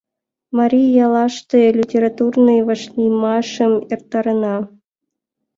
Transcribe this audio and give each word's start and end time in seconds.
Марий 0.57 0.89
яллаште 1.05 1.59
литературный 1.79 2.59
вашлиймашым 2.67 3.73
эртаренна. 3.93 4.55